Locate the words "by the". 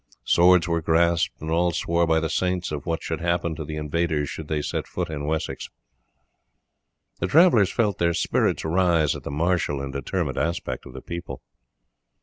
2.07-2.27